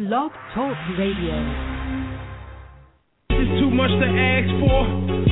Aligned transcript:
Blog 0.00 0.32
Talk 0.54 0.78
Radio 0.96 1.69
too 3.58 3.70
much 3.72 3.90
to 3.90 4.06
ask 4.06 4.50
for? 4.62 4.80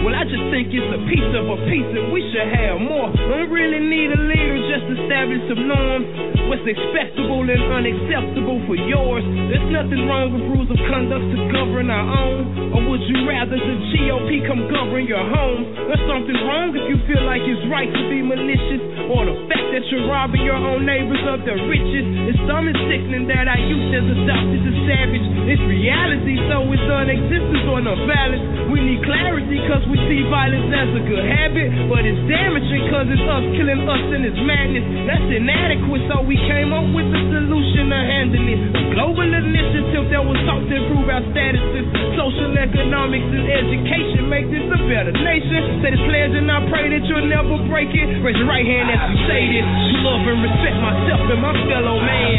Well, 0.03 0.15
I 0.15 0.23
just 0.25 0.47
think 0.55 0.71
it's 0.71 0.91
a 0.95 1.01
piece 1.11 1.33
of 1.35 1.45
a 1.51 1.59
piece 1.67 1.91
and 1.91 2.15
we 2.15 2.23
should 2.31 2.49
have 2.49 2.79
more. 2.81 3.11
Don't 3.13 3.51
really 3.51 3.83
need 3.83 4.15
a 4.15 4.21
leader, 4.31 4.59
just 4.71 4.87
establish 4.95 5.43
some 5.51 5.67
norms. 5.67 6.07
What's 6.49 6.65
acceptable 6.65 7.45
and 7.45 7.61
unacceptable 7.69 8.63
for 8.65 8.79
yours? 8.79 9.21
There's 9.53 9.69
nothing 9.69 10.09
wrong 10.09 10.33
with 10.33 10.49
rules 10.49 10.71
of 10.73 10.81
conduct 10.89 11.27
to 11.35 11.39
govern 11.53 11.93
our 11.93 12.07
own. 12.09 12.73
Or 12.73 12.81
would 12.89 13.05
you 13.05 13.29
rather 13.29 13.59
the 13.59 13.77
GOP 13.93 14.49
come 14.49 14.65
govern 14.73 15.05
your 15.05 15.21
home? 15.21 15.67
There's 15.93 16.07
something 16.09 16.39
wrong 16.49 16.73
if 16.73 16.89
you 16.89 16.97
feel 17.05 17.21
like 17.29 17.45
it's 17.45 17.61
right 17.69 17.91
to 17.91 18.03
be 18.09 18.25
malicious. 18.25 18.81
Or 19.13 19.29
the 19.29 19.37
fact 19.51 19.67
that 19.77 19.85
you're 19.93 20.09
robbing 20.09 20.47
your 20.47 20.57
own 20.57 20.89
neighbors 20.89 21.21
of 21.29 21.45
their 21.45 21.61
riches. 21.69 22.33
It's 22.33 22.41
some 22.49 22.71
sickening 22.89 23.29
that 23.29 23.45
our 23.45 23.61
youth 23.61 23.93
is 23.93 24.07
adopted 24.09 24.61
to 24.63 24.73
savage. 24.89 25.27
It's 25.53 25.65
reality, 25.69 26.41
so 26.49 26.65
it's 26.71 26.85
non-existence 26.89 27.67
or 27.69 27.85
no 27.85 27.93
balance. 28.09 28.73
We 28.73 28.81
need 28.81 29.05
clarity 29.05 29.61
cause 29.69 29.85
we 29.93 30.01
see 30.09 30.25
violence 30.33 30.73
as 30.73 30.89
a 30.97 31.03
good 31.05 31.25
habit, 31.25 31.69
but 31.93 32.09
it's 32.09 32.19
damaging 32.25 32.89
cause 32.89 33.05
it's 33.13 33.21
us 33.29 33.45
killing 33.53 33.85
us 33.85 34.05
in 34.17 34.25
its 34.25 34.41
madness. 34.41 34.85
That's 35.05 35.29
inadequate, 35.29 36.09
so 36.09 36.25
we 36.25 36.41
came 36.49 36.73
up 36.73 36.89
with 36.97 37.05
a 37.13 37.23
solution 37.29 37.93
to 37.93 38.01
handle 38.01 38.45
it. 38.49 38.61
A 38.73 38.83
global 38.97 39.29
initiative 39.29 40.09
that 40.09 40.25
was 40.25 40.41
sought 40.49 40.65
to 40.65 40.75
improve 40.75 41.09
our 41.13 41.25
statuses. 41.33 41.85
Social 42.17 42.53
economics 42.57 43.29
and 43.29 43.45
education 43.45 44.27
make 44.33 44.49
this 44.49 44.65
a 44.73 44.81
better 44.89 45.13
nation. 45.13 45.85
Say 45.85 45.93
this 45.93 46.05
pledge 46.09 46.33
and 46.33 46.49
I 46.49 46.65
pray 46.73 46.89
that 46.93 47.05
you'll 47.05 47.29
never 47.29 47.61
break 47.69 47.93
it. 47.93 48.09
Raise 48.25 48.37
your 48.41 48.49
right 48.49 48.65
hand 48.65 48.89
as 48.89 49.01
we 49.13 49.17
say 49.29 49.43
this. 49.53 49.67
Love 50.03 50.25
and 50.25 50.41
respect 50.45 50.77
myself 50.81 51.21
and 51.29 51.41
my 51.45 51.55
fellow 51.69 51.97
man. 52.01 52.33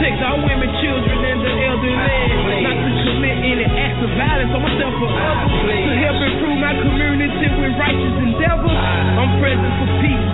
Protect 0.00 0.18
our 0.24 0.38
women, 0.40 0.70
children, 0.80 1.18
and 1.20 1.40
the 1.44 1.52
elderly. 1.68 2.64
Not 2.64 2.76
to 2.76 2.90
acts 3.28 4.00
of 4.00 4.10
violence 4.16 4.52
on 4.54 4.62
myself. 4.64 4.94
To 4.96 5.92
help 6.00 6.18
improve 6.24 6.58
my 6.60 6.72
community 6.72 7.48
with 7.60 7.74
righteous 7.76 8.16
endeavors. 8.24 8.72
I'm 8.72 9.32
present 9.40 9.72
for 9.76 9.88
peace. 10.00 10.28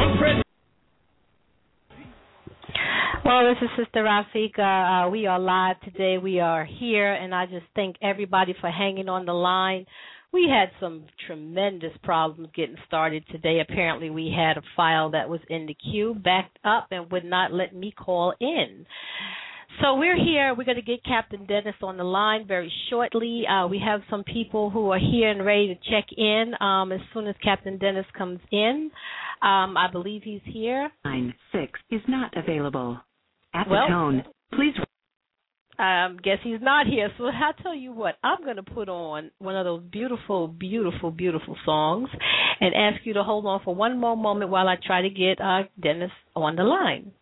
I'm 0.00 0.12
present. 0.16 0.46
Well, 3.24 3.44
this 3.44 3.60
is 3.60 3.68
Sister 3.76 4.04
Rafika. 4.04 5.06
Uh, 5.06 5.10
we 5.10 5.26
are 5.26 5.38
live 5.38 5.80
today. 5.82 6.16
We 6.18 6.40
are 6.40 6.64
here, 6.64 7.12
and 7.12 7.34
I 7.34 7.46
just 7.46 7.66
thank 7.76 7.96
everybody 8.02 8.54
for 8.60 8.70
hanging 8.70 9.08
on 9.08 9.26
the 9.26 9.32
line. 9.34 9.84
We 10.32 10.48
had 10.48 10.70
some 10.80 11.04
tremendous 11.26 11.92
problems 12.02 12.50
getting 12.54 12.76
started 12.86 13.24
today. 13.30 13.60
Apparently, 13.60 14.10
we 14.10 14.34
had 14.34 14.56
a 14.56 14.62
file 14.76 15.10
that 15.10 15.28
was 15.28 15.40
in 15.50 15.66
the 15.66 15.74
queue 15.74 16.14
backed 16.14 16.58
up 16.64 16.86
and 16.92 17.10
would 17.10 17.24
not 17.24 17.52
let 17.52 17.74
me 17.74 17.92
call 17.92 18.32
in. 18.40 18.86
So 19.80 19.94
we're 19.94 20.22
here. 20.22 20.54
We're 20.54 20.64
going 20.64 20.76
to 20.76 20.82
get 20.82 21.02
Captain 21.04 21.46
Dennis 21.46 21.74
on 21.82 21.96
the 21.96 22.04
line 22.04 22.46
very 22.46 22.70
shortly. 22.90 23.44
Uh, 23.46 23.66
we 23.66 23.80
have 23.82 24.02
some 24.10 24.24
people 24.24 24.68
who 24.68 24.90
are 24.90 24.98
here 24.98 25.30
and 25.30 25.44
ready 25.44 25.68
to 25.68 25.90
check 25.90 26.06
in 26.14 26.52
um, 26.60 26.92
as 26.92 27.00
soon 27.14 27.26
as 27.26 27.34
Captain 27.42 27.78
Dennis 27.78 28.04
comes 28.16 28.40
in. 28.52 28.90
Um, 29.40 29.78
I 29.78 29.88
believe 29.90 30.20
he's 30.22 30.42
here. 30.44 30.90
Line 31.02 31.32
six 31.50 31.80
is 31.90 32.02
not 32.08 32.36
available. 32.36 32.98
At 33.54 33.70
well, 33.70 33.86
the 33.86 33.92
tone, 33.92 34.24
please. 34.52 34.74
Um, 35.78 36.18
guess 36.22 36.36
he's 36.44 36.60
not 36.60 36.86
here. 36.86 37.08
So 37.16 37.24
I'll 37.24 37.54
tell 37.62 37.74
you 37.74 37.92
what. 37.92 38.16
I'm 38.22 38.44
going 38.44 38.56
to 38.56 38.62
put 38.62 38.90
on 38.90 39.30
one 39.38 39.56
of 39.56 39.64
those 39.64 39.82
beautiful, 39.90 40.46
beautiful, 40.46 41.10
beautiful 41.10 41.56
songs, 41.64 42.10
and 42.60 42.74
ask 42.74 43.06
you 43.06 43.14
to 43.14 43.22
hold 43.22 43.46
on 43.46 43.62
for 43.64 43.74
one 43.74 43.98
more 43.98 44.16
moment 44.16 44.50
while 44.50 44.68
I 44.68 44.76
try 44.86 45.00
to 45.00 45.08
get 45.08 45.40
uh, 45.40 45.62
Dennis 45.82 46.10
on 46.36 46.56
the 46.56 46.64
line. 46.64 47.12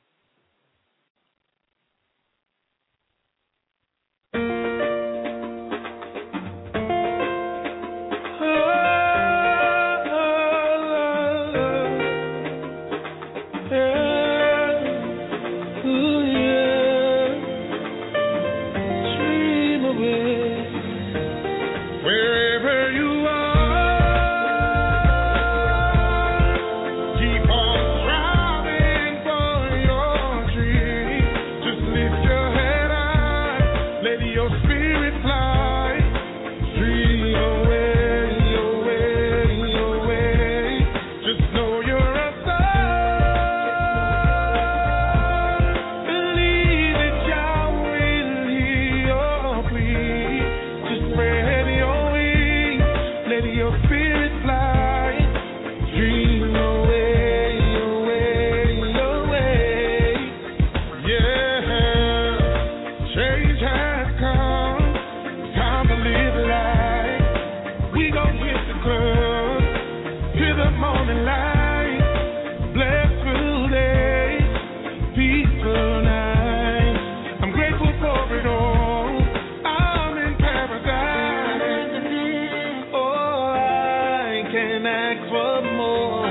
can 84.58 84.86
ask 84.86 85.22
for 85.30 85.62
more. 85.78 86.26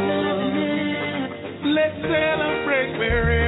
Let's 1.63 1.95
celebrate 2.01 2.97
wherever. 2.99 3.46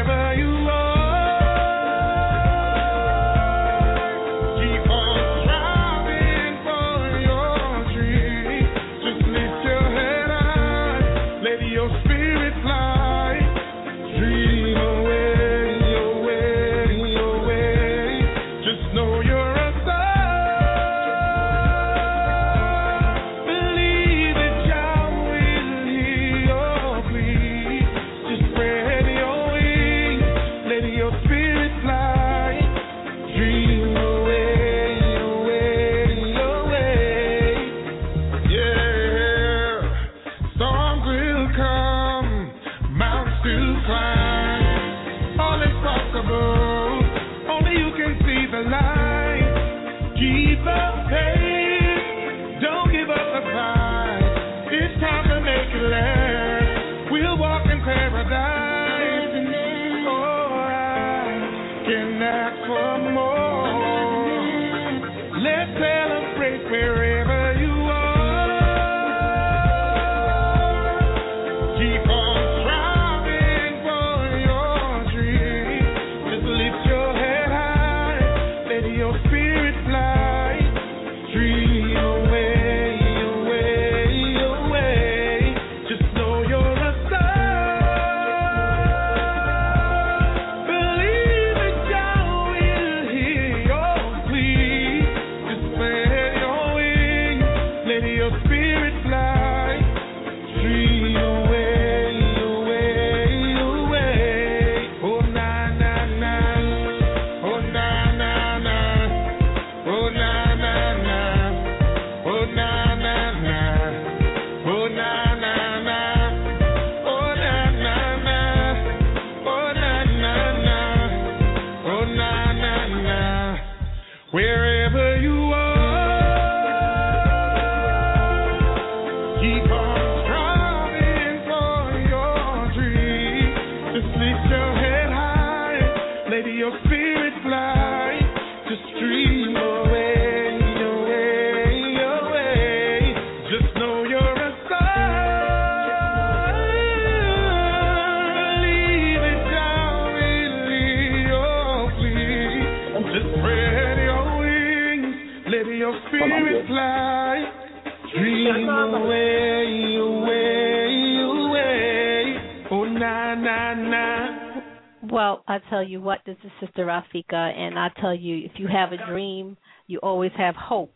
Tell 165.69 165.83
you 165.83 166.01
what, 166.01 166.19
this 166.25 166.37
is 166.43 166.51
Sister 166.59 166.85
Rafika, 166.85 167.33
and 167.33 167.77
I 167.77 167.89
tell 167.99 168.15
you, 168.15 168.45
if 168.45 168.51
you 168.55 168.67
have 168.67 168.91
a 168.91 169.11
dream, 169.11 169.57
you 169.87 169.99
always 169.99 170.31
have 170.37 170.55
hope. 170.55 170.93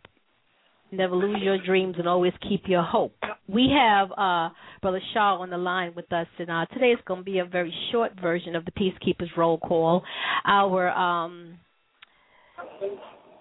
Never 0.91 1.15
lose 1.15 1.37
your 1.41 1.57
dreams 1.57 1.95
and 1.97 2.07
always 2.07 2.33
keep 2.47 2.63
your 2.67 2.83
hope. 2.83 3.15
We 3.47 3.69
have 3.75 4.11
uh, 4.11 4.49
Brother 4.81 5.01
Shaw 5.13 5.37
on 5.39 5.49
the 5.49 5.57
line 5.57 5.93
with 5.95 6.11
us, 6.13 6.27
and 6.37 6.51
uh, 6.51 6.65
today 6.71 6.91
is 6.91 6.99
going 7.05 7.21
to 7.21 7.23
be 7.23 7.39
a 7.39 7.45
very 7.45 7.73
short 7.91 8.11
version 8.21 8.55
of 8.55 8.63
the 8.65 8.71
Peacekeepers 8.71 9.35
roll 9.35 9.57
call. 9.57 10.03
Our 10.45 10.89
um, 10.91 11.57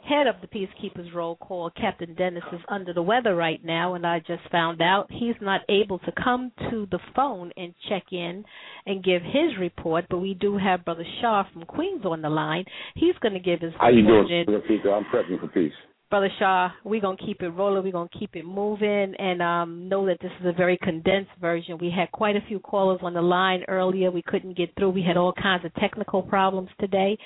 head 0.09 0.27
of 0.27 0.37
the 0.41 0.47
Peacekeepers 0.47 1.15
roll 1.15 1.37
call, 1.37 1.71
Captain 1.71 2.15
Dennis, 2.15 2.43
is 2.53 2.61
under 2.69 2.93
the 2.93 3.03
weather 3.03 3.35
right 3.35 3.63
now, 3.65 3.95
and 3.95 4.07
I 4.07 4.19
just 4.21 4.43
found 4.51 4.83
out 4.83 5.07
he's 5.11 5.37
not 5.41 5.63
able 5.69 5.99
to 6.01 6.13
come 6.13 6.53
to 6.71 6.87
the 6.91 6.99
phone 7.15 7.51
and 7.57 7.75
check 7.89 8.05
in 8.11 8.45
and 8.87 9.05
give 9.05 9.23
his 9.23 9.59
report. 9.59 10.07
But 10.11 10.19
we 10.19 10.35
do 10.35 10.59
have 10.59 10.85
Brother 10.85 11.05
Shaw 11.21 11.45
from 11.53 11.65
Queens 11.65 12.05
on 12.05 12.23
the 12.23 12.31
line. 12.31 12.65
He's 12.95 13.15
going 13.21 13.35
to 13.35 13.41
give 13.41 13.61
his 13.61 13.73
How 13.79 13.89
you 13.89 14.07
doing, 14.07 14.47
Rafika? 14.49 14.93
I'm 14.93 15.05
prepping 15.05 15.41
for 15.41 15.49
peace. 15.49 15.73
Brother 16.13 16.29
Shaw, 16.39 16.69
we're 16.85 17.01
gonna 17.01 17.17
keep 17.17 17.41
it 17.41 17.49
rolling. 17.49 17.83
We're 17.83 17.93
gonna 17.93 18.11
keep 18.21 18.37
it 18.37 18.45
moving, 18.45 19.15
and 19.19 19.41
um, 19.41 19.89
know 19.89 20.05
that 20.05 20.19
this 20.21 20.31
is 20.41 20.47
a 20.47 20.53
very 20.53 20.77
condensed 20.77 21.31
version. 21.41 21.79
We 21.81 21.91
had 21.91 22.13
quite 22.13 22.37
a 22.37 22.43
few 22.47 22.61
callers 22.61 23.01
on 23.01 23.15
the 23.15 23.23
line 23.23 23.63
earlier. 23.67 24.11
We 24.11 24.21
couldn't 24.21 24.55
get 24.55 24.75
through. 24.77 24.91
We 24.91 25.03
had 25.03 25.17
all 25.17 25.33
kinds 25.33 25.65
of 25.65 25.73
technical 25.77 26.21
problems 26.21 26.69
today, 26.79 27.17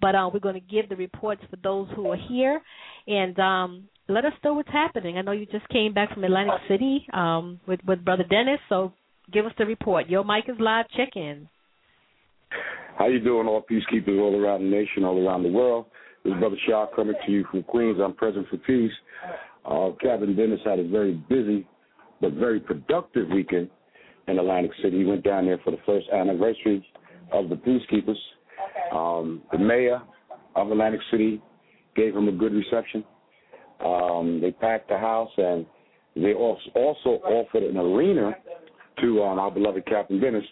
but 0.00 0.14
uh, 0.14 0.30
we're 0.32 0.40
going 0.40 0.54
to 0.54 0.60
give 0.60 0.88
the 0.88 0.96
reports 0.96 1.42
for 1.50 1.56
those 1.56 1.88
who 1.94 2.10
are 2.10 2.16
here, 2.30 2.62
and 3.06 3.38
um, 3.38 3.88
let 4.08 4.24
us 4.24 4.32
know 4.42 4.54
what's 4.54 4.70
happening. 4.70 5.18
I 5.18 5.20
know 5.20 5.32
you 5.32 5.44
just 5.44 5.68
came 5.68 5.92
back 5.92 6.14
from 6.14 6.24
Atlantic 6.24 6.60
City 6.66 7.06
um, 7.12 7.60
with 7.66 7.80
with 7.86 8.02
Brother 8.06 8.24
Dennis, 8.24 8.60
so 8.70 8.94
give 9.30 9.44
us 9.44 9.52
the 9.58 9.66
report. 9.66 10.08
Your 10.08 10.24
mic 10.24 10.44
is 10.48 10.56
live. 10.58 10.86
Check 10.96 11.10
in. 11.14 11.46
How 12.96 13.06
you 13.06 13.20
doing, 13.20 13.46
all 13.46 13.62
peacekeepers 13.70 14.18
all 14.18 14.34
around 14.34 14.62
the 14.62 14.70
nation, 14.70 15.04
all 15.04 15.22
around 15.22 15.42
the 15.42 15.50
world? 15.50 15.84
This 16.22 16.34
is 16.34 16.38
Brother 16.38 16.56
Shaw 16.68 16.86
coming 16.94 17.14
to 17.24 17.32
you 17.32 17.46
from 17.50 17.62
Queens. 17.62 17.98
I'm 18.02 18.12
present 18.12 18.46
for 18.50 18.58
peace. 18.58 18.92
Uh, 19.64 19.90
Captain 20.02 20.36
Dennis 20.36 20.60
had 20.66 20.78
a 20.78 20.86
very 20.86 21.14
busy 21.30 21.66
but 22.20 22.34
very 22.34 22.60
productive 22.60 23.28
weekend 23.30 23.70
in 24.28 24.38
Atlantic 24.38 24.72
City. 24.82 24.98
He 24.98 25.04
went 25.04 25.24
down 25.24 25.46
there 25.46 25.58
for 25.64 25.70
the 25.70 25.78
first 25.86 26.06
anniversary 26.10 26.86
of 27.32 27.48
the 27.48 27.54
Peacekeepers. 27.56 28.18
Um, 28.92 29.40
the 29.50 29.58
mayor 29.58 30.02
of 30.56 30.70
Atlantic 30.70 31.00
City 31.10 31.40
gave 31.96 32.14
him 32.14 32.28
a 32.28 32.32
good 32.32 32.52
reception. 32.52 33.02
Um, 33.82 34.40
they 34.42 34.50
packed 34.50 34.90
the 34.90 34.98
house 34.98 35.30
and 35.38 35.64
they 36.16 36.34
also 36.34 37.10
offered 37.24 37.62
an 37.62 37.78
arena 37.78 38.32
to 39.00 39.22
um, 39.22 39.38
our 39.38 39.50
beloved 39.50 39.86
Captain 39.86 40.20
Dennis 40.20 40.44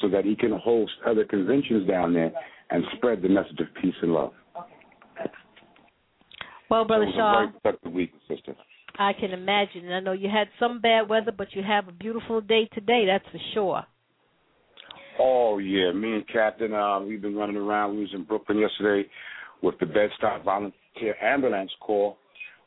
so 0.00 0.08
that 0.08 0.24
he 0.24 0.34
can 0.34 0.50
host 0.50 0.92
other 1.06 1.24
conventions 1.24 1.86
down 1.86 2.12
there 2.12 2.32
and 2.70 2.82
spread 2.96 3.22
the 3.22 3.28
message 3.28 3.60
of 3.60 3.66
peace 3.80 3.94
and 4.02 4.12
love. 4.12 4.32
Well, 6.72 6.86
Brother 6.86 7.06
Shaw. 7.14 7.34
very 7.40 7.52
productive 7.52 7.92
week, 7.92 8.12
sister. 8.26 8.56
I 8.98 9.12
can 9.12 9.32
imagine. 9.32 9.92
I 9.92 10.00
know 10.00 10.12
you 10.12 10.30
had 10.30 10.48
some 10.58 10.80
bad 10.80 11.06
weather, 11.06 11.30
but 11.30 11.48
you 11.52 11.62
have 11.62 11.86
a 11.86 11.92
beautiful 11.92 12.40
day 12.40 12.66
today. 12.72 13.04
That's 13.06 13.26
for 13.30 13.38
sure. 13.52 13.82
Oh 15.20 15.58
yeah, 15.58 15.92
me 15.92 16.14
and 16.14 16.24
Captain, 16.32 16.72
uh, 16.72 17.00
we've 17.00 17.20
been 17.20 17.36
running 17.36 17.56
around. 17.56 17.96
We 17.96 18.00
was 18.00 18.14
in 18.14 18.24
Brooklyn 18.24 18.56
yesterday 18.56 19.06
with 19.62 19.74
the 19.80 19.84
Bed-Stuy 19.84 20.42
Volunteer 20.46 21.14
Ambulance 21.22 21.70
Corps. 21.78 22.16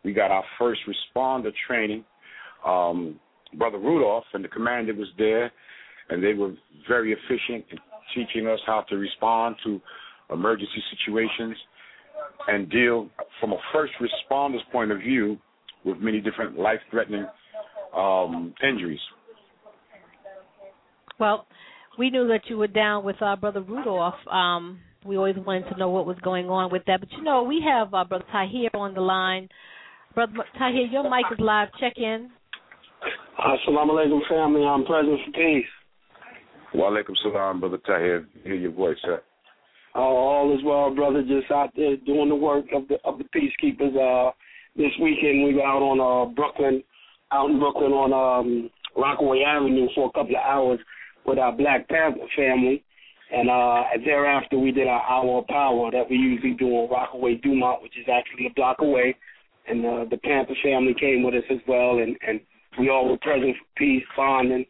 We 0.04 0.14
got 0.14 0.30
our 0.30 0.44
first 0.60 0.82
responder 0.88 1.50
training. 1.68 2.06
Um, 2.64 3.20
Brother 3.58 3.80
Rudolph 3.80 4.26
and 4.36 4.46
the 4.46 4.50
commander 4.50 4.94
was 4.94 5.08
there, 5.18 5.52
and 6.12 6.24
they 6.24 6.36
were 6.36 6.54
very 6.88 7.12
efficient 7.12 7.66
in 7.72 7.80
teaching 8.14 8.46
us 8.46 8.60
how 8.68 8.86
to 8.88 8.98
respond 8.98 9.56
to 9.64 9.82
emergency 10.30 10.84
situations 10.92 11.58
and 12.48 12.70
deal 12.70 13.10
from 13.40 13.54
a 13.54 13.58
first 13.74 13.94
responder's 14.00 14.62
point 14.72 14.92
of 14.92 15.00
view 15.00 15.38
with 15.84 15.98
many 16.00 16.20
different 16.22 16.58
life-threatening 16.58 17.26
um, 17.96 18.54
injuries. 18.68 19.00
Well, 21.20 21.46
we 21.98 22.10
knew 22.10 22.28
that 22.28 22.42
you 22.50 22.58
were 22.58 22.68
down 22.68 23.06
with 23.06 23.22
our 23.22 23.38
brother 23.38 23.62
Rudolph. 23.62 24.16
Um, 24.30 24.80
we 25.06 25.18
always 25.18 25.36
wanted 25.38 25.70
to 25.70 25.78
know 25.78 25.90
what 25.90 26.06
was 26.06 26.18
going 26.24 26.50
on 26.50 26.72
with 26.72 26.84
that. 26.88 27.00
But 27.00 27.12
you 27.14 27.24
know, 27.24 27.44
we 27.44 27.64
have 27.66 27.94
uh, 27.94 28.04
brother 28.04 28.26
Tahir 28.32 28.70
on 28.74 28.94
the 28.94 29.02
line. 29.02 29.48
Brother 30.14 30.34
Tahir, 30.58 30.88
your 30.88 31.04
mic 31.04 31.26
is 31.32 31.40
live. 31.40 31.70
Check 31.80 31.94
in. 31.98 32.32
Assalamu 33.40 33.92
alaikum, 33.92 34.20
family. 34.28 34.64
I'm 34.64 34.86
present 34.86 35.20
for 35.26 35.32
peace. 35.32 35.66
Wa 36.74 36.90
alaikum 36.90 37.14
salam, 37.24 37.60
Brother 37.60 37.78
Tahir. 37.86 38.28
Hear 38.44 38.56
your 38.56 38.72
voice, 38.72 38.98
sir. 39.04 39.22
Uh, 39.96 40.00
all 40.00 40.54
is 40.54 40.64
well, 40.66 40.94
brother. 40.94 41.22
Just 41.22 41.50
out 41.52 41.72
there 41.76 41.96
doing 41.98 42.30
the 42.30 42.36
work 42.36 42.66
of 42.74 42.88
the 42.90 42.96
of 43.06 43.18
the 43.18 43.24
peacekeepers. 43.34 43.96
Uh, 43.96 44.32
this 44.76 44.92
weekend 45.02 45.44
we 45.44 45.54
were 45.54 45.64
out 45.66 45.82
on 45.82 46.00
uh 46.04 46.30
Brooklyn, 46.34 46.84
out 47.32 47.50
in 47.50 47.60
Brooklyn 47.60 47.94
on 47.94 48.12
um 48.12 48.70
Rockaway 48.98 49.44
Avenue 49.48 49.88
for 49.96 50.10
a 50.10 50.12
couple 50.12 50.36
of 50.36 50.44
hours 50.44 50.80
with 51.26 51.40
our 51.40 51.54
Black 51.56 51.88
Panther 51.88 52.28
family, 52.36 52.84
and 53.32 53.50
uh 53.50 53.84
thereafter 54.04 54.60
we 54.60 54.72
did 54.72 54.88
our 54.88 55.02
hour 55.10 55.40
of 55.40 55.48
power 55.48 55.92
that 55.92 56.10
we 56.10 56.18
usually 56.18 56.56
do 56.56 56.68
on 56.68 56.92
Rockaway 56.92 57.36
Dumont, 57.36 57.82
which 57.82 57.98
is 57.98 58.06
actually 58.12 58.48
a 58.48 58.54
block 58.54 58.78
away, 58.80 59.16
and 59.68 59.86
uh, 59.86 60.06
the 60.12 60.18
Panther 60.18 60.56
family 60.62 60.94
came 61.00 61.24
with 61.24 61.36
us 61.36 61.48
as 61.50 61.60
well, 61.68 62.00
and 62.00 62.18
and 62.28 62.42
we 62.78 62.90
all 62.90 63.08
were 63.08 63.18
present 63.20 63.56
for 63.56 63.68
peace, 63.78 64.04
bonding, 64.18 64.66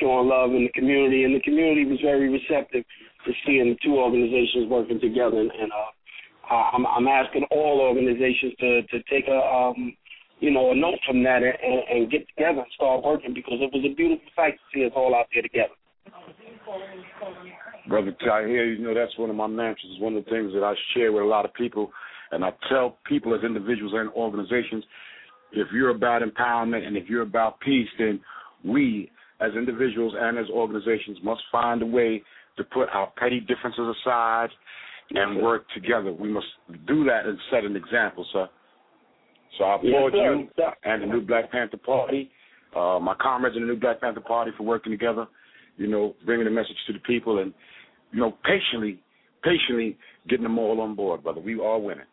showing 0.00 0.28
love 0.28 0.52
in 0.52 0.64
the 0.64 0.72
community, 0.72 1.24
and 1.24 1.34
the 1.34 1.40
community 1.40 1.84
was 1.84 2.00
very 2.00 2.30
receptive 2.30 2.84
to 3.26 3.32
seeing 3.46 3.76
two 3.84 3.96
organizations 3.96 4.68
working 4.68 5.00
together. 5.00 5.38
And, 5.38 5.50
uh, 5.50 5.90
I'm, 6.50 6.86
I'm 6.86 7.06
asking 7.06 7.44
all 7.50 7.80
organizations 7.80 8.54
to 8.58 8.82
to 8.82 9.02
take 9.04 9.28
a 9.28 9.38
um, 9.38 9.94
you 10.40 10.50
know 10.50 10.72
a 10.72 10.74
note 10.74 10.98
from 11.06 11.22
that 11.22 11.42
and, 11.42 11.54
and, 11.62 11.82
and 11.90 12.10
get 12.10 12.26
together 12.28 12.58
and 12.58 12.72
start 12.74 13.04
working 13.04 13.32
because 13.34 13.58
it 13.60 13.70
was 13.72 13.84
a 13.84 13.94
beautiful 13.94 14.26
sight 14.34 14.54
to 14.54 14.60
see 14.74 14.84
us 14.84 14.92
all 14.96 15.14
out 15.14 15.26
there 15.32 15.42
together. 15.42 15.74
Brother 17.88 18.14
Tahir, 18.20 18.72
you 18.72 18.84
know 18.84 18.94
that's 18.94 19.16
one 19.16 19.30
of 19.30 19.36
my 19.36 19.46
mantras. 19.46 19.98
One 20.00 20.16
of 20.16 20.24
the 20.24 20.30
things 20.30 20.52
that 20.54 20.64
I 20.64 20.74
share 20.94 21.12
with 21.12 21.22
a 21.22 21.26
lot 21.26 21.44
of 21.44 21.54
people, 21.54 21.90
and 22.32 22.44
I 22.44 22.50
tell 22.68 22.98
people 23.06 23.34
as 23.34 23.44
individuals 23.44 23.92
and 23.94 24.10
organizations, 24.10 24.84
if 25.52 25.68
you're 25.72 25.90
about 25.90 26.22
empowerment 26.22 26.86
and 26.86 26.96
if 26.96 27.08
you're 27.08 27.22
about 27.22 27.60
peace, 27.60 27.88
then 27.98 28.20
we 28.64 29.10
as 29.40 29.52
individuals 29.54 30.14
and 30.18 30.38
as 30.38 30.46
organizations 30.50 31.18
must 31.22 31.42
find 31.50 31.82
a 31.82 31.86
way 31.86 32.22
to 32.60 32.64
put 32.64 32.88
our 32.90 33.10
petty 33.16 33.40
differences 33.40 33.96
aside 34.00 34.48
and 35.10 35.42
work 35.42 35.64
together. 35.74 36.12
We 36.12 36.28
must 36.30 36.46
do 36.86 37.04
that 37.04 37.26
and 37.26 37.38
set 37.50 37.64
an 37.64 37.74
example, 37.74 38.26
sir. 38.32 38.48
So 39.58 39.64
I 39.64 39.76
applaud 39.76 40.12
Yes, 40.14 40.48
sir. 40.56 40.64
you 40.64 40.64
and 40.84 41.02
the 41.02 41.06
New 41.06 41.22
Black 41.22 41.50
Panther 41.50 41.78
Party, 41.78 42.30
uh, 42.76 42.98
my 43.00 43.14
comrades 43.20 43.56
in 43.56 43.62
the 43.62 43.68
New 43.72 43.80
Black 43.80 44.00
Panther 44.00 44.20
Party 44.20 44.52
for 44.56 44.62
working 44.62 44.92
together, 44.92 45.26
you 45.76 45.88
know, 45.88 46.14
bringing 46.24 46.44
the 46.44 46.50
message 46.50 46.76
to 46.86 46.92
the 46.92 47.00
people 47.00 47.40
and, 47.40 47.52
you 48.12 48.20
know, 48.20 48.36
patiently, 48.44 49.00
patiently 49.42 49.96
getting 50.28 50.44
them 50.44 50.58
all 50.58 50.80
on 50.80 50.94
board, 50.94 51.24
brother. 51.24 51.40
We 51.40 51.58
are 51.58 51.78
winning. 51.78 52.04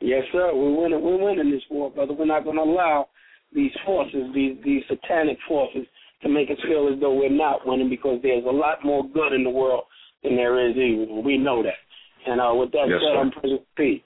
Yes, 0.00 0.22
sir. 0.32 0.50
We're 0.54 0.82
winning. 0.82 1.02
We're 1.02 1.22
winning 1.22 1.50
this 1.50 1.62
war, 1.70 1.90
brother. 1.90 2.14
We're 2.14 2.24
not 2.24 2.44
going 2.44 2.56
to 2.56 2.62
allow 2.62 3.08
these 3.54 3.70
forces, 3.84 4.22
these 4.34 4.56
these 4.64 4.82
satanic 4.88 5.36
forces, 5.46 5.86
to 6.22 6.28
make 6.28 6.50
us 6.50 6.56
feel 6.68 6.90
as 6.92 7.00
though 7.00 7.14
we're 7.14 7.30
not 7.30 7.66
winning 7.66 7.90
because 7.90 8.20
there's 8.22 8.44
a 8.44 8.50
lot 8.50 8.84
more 8.84 9.08
good 9.08 9.32
in 9.32 9.44
the 9.44 9.50
world 9.50 9.84
than 10.22 10.36
there 10.36 10.68
is 10.68 10.76
evil. 10.76 11.22
We 11.22 11.36
know 11.36 11.62
that. 11.62 12.30
And 12.30 12.40
uh, 12.40 12.52
with 12.54 12.70
that 12.72 12.86
Yes, 12.88 13.00
said, 13.00 13.14
sir. 13.14 13.20
I'm 13.20 13.30
present 13.30 13.60
for 13.60 13.82
peace. 13.82 14.02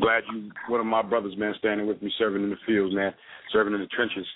Glad 0.00 0.22
you, 0.32 0.50
one 0.68 0.80
of 0.80 0.86
my 0.86 1.02
brothers, 1.02 1.34
man, 1.36 1.54
standing 1.58 1.86
with 1.86 2.00
me, 2.00 2.12
serving 2.18 2.42
in 2.42 2.50
the 2.50 2.56
fields, 2.66 2.94
man, 2.94 3.12
serving 3.52 3.74
in 3.74 3.80
the 3.80 3.86
trenches, 3.88 4.26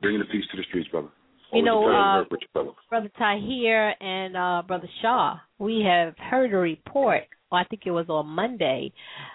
bringing 0.00 0.20
the 0.20 0.26
peace 0.26 0.44
to 0.50 0.56
the 0.56 0.62
streets, 0.68 0.88
brother. 0.88 1.08
You 1.52 1.62
know, 1.62 1.80
a 1.80 2.24
pleasure 2.24 2.28
to 2.28 2.34
uh, 2.34 2.38
you, 2.40 2.48
brother. 2.54 2.70
Brother 2.88 3.10
Tahir 3.18 3.94
and 4.00 4.36
uh, 4.36 4.62
Brother 4.66 4.88
Shaw, 5.02 5.36
we 5.58 5.84
have 5.86 6.14
heard 6.16 6.52
a 6.54 6.56
report 6.56 7.24
I 7.56 7.64
think 7.64 7.82
it 7.86 7.90
was 7.90 8.08
on 8.08 8.26
Monday, 8.26 8.92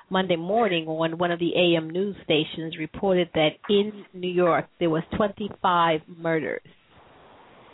Monday 0.09 0.35
morning 0.35 0.87
on 0.87 1.17
one 1.17 1.31
of 1.31 1.39
the 1.39 1.51
AM 1.55 1.89
news 1.89 2.15
stations 2.23 2.77
reported 2.77 3.29
that 3.33 3.49
in 3.69 4.05
New 4.13 4.31
York 4.31 4.65
there 4.79 4.89
was 4.89 5.03
25 5.15 6.01
murders. 6.17 6.61